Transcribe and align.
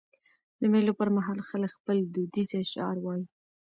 د 0.59 0.61
مېلو 0.73 0.93
پر 0.99 1.09
مهال 1.17 1.39
خلک 1.49 1.71
خپل 1.77 1.97
دودیز 2.13 2.49
اشعار 2.61 2.97
وايي. 3.01 3.25